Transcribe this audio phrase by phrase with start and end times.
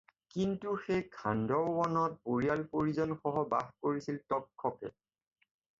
[0.35, 4.95] কিন্তু সেই খাণ্ডৱ বনত পৰিয়াল-পৰিজনসহ বাস কৰিছিল তক্ষকে।